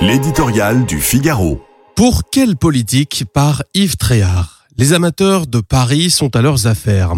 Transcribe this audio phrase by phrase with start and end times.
[0.00, 1.60] L'éditorial du Figaro.
[1.96, 4.68] Pour quelle politique par Yves Tréhard?
[4.76, 7.14] Les amateurs de Paris sont à leurs affaires.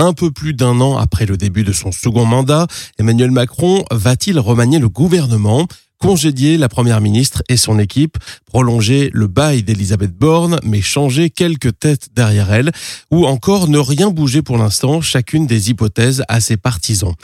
[0.00, 2.66] Un peu plus d'un an après le début de son second mandat,
[2.98, 5.68] Emmanuel Macron va-t-il remanier le gouvernement?
[6.04, 11.78] Congédier la première ministre et son équipe, prolonger le bail d'Elisabeth Borne, mais changer quelques
[11.78, 12.72] têtes derrière elle,
[13.10, 17.14] ou encore ne rien bouger pour l'instant, chacune des hypothèses à ses partisans.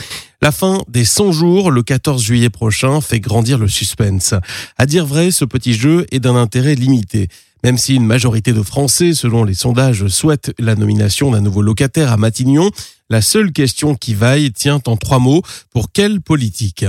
[0.40, 4.32] La fin des 100 jours, le 14 juillet prochain, fait grandir le suspense.
[4.78, 7.28] À dire vrai, ce petit jeu est d'un intérêt limité.
[7.62, 12.10] Même si une majorité de Français, selon les sondages, souhaitent la nomination d'un nouveau locataire
[12.10, 12.70] à Matignon,
[13.10, 15.42] la seule question qui vaille tient en trois mots.
[15.70, 16.86] Pour quelle politique?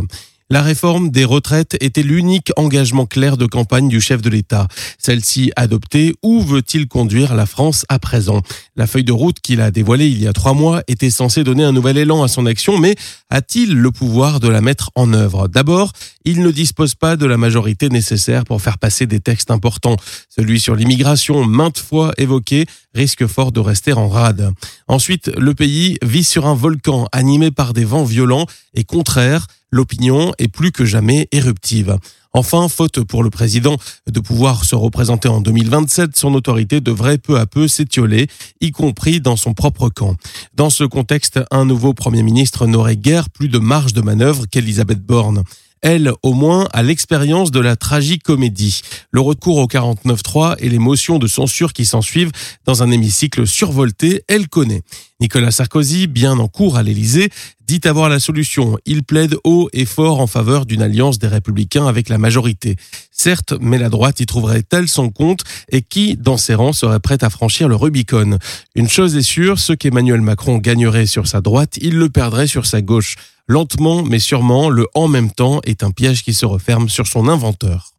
[0.52, 4.68] La réforme des retraites était l'unique engagement clair de campagne du chef de l'État.
[4.98, 8.42] Celle-ci adoptée, où veut-il conduire la France à présent?
[8.76, 11.64] La feuille de route qu'il a dévoilée il y a trois mois était censée donner
[11.64, 12.98] un nouvel élan à son action, mais
[13.30, 15.48] a-t-il le pouvoir de la mettre en œuvre?
[15.48, 15.94] D'abord,
[16.26, 19.96] il ne dispose pas de la majorité nécessaire pour faire passer des textes importants.
[20.28, 24.52] Celui sur l'immigration, maintes fois évoqué, risque fort de rester en rade.
[24.90, 30.34] Ensuite, le pays vit sur un volcan animé par des vents violents et contraires l'opinion
[30.38, 31.98] est plus que jamais éruptive.
[32.34, 37.38] Enfin, faute pour le président de pouvoir se représenter en 2027, son autorité devrait peu
[37.38, 38.28] à peu s'étioler,
[38.62, 40.16] y compris dans son propre camp.
[40.56, 45.02] Dans ce contexte, un nouveau Premier ministre n'aurait guère plus de marge de manœuvre qu'Elisabeth
[45.02, 45.44] Borne
[45.82, 48.82] elle, au moins, a l'expérience de la tragicomédie.
[49.10, 52.32] Le recours au 49.3 et les motions de censure qui s'ensuivent
[52.66, 54.84] dans un hémicycle survolté, elle connaît.
[55.20, 57.30] Nicolas Sarkozy, bien en cours à l'Élysée,
[57.68, 58.78] dit avoir la solution.
[58.86, 62.78] Il plaide haut et fort en faveur d'une alliance des républicains avec la majorité.
[63.12, 67.24] Certes, mais la droite y trouverait-elle son compte et qui, dans ses rangs, serait prête
[67.24, 68.38] à franchir le Rubicon?
[68.76, 72.66] Une chose est sûre, ce qu'Emmanuel Macron gagnerait sur sa droite, il le perdrait sur
[72.66, 73.18] sa gauche.
[73.48, 77.28] Lentement mais sûrement, le en même temps est un piège qui se referme sur son
[77.28, 77.92] inventeur.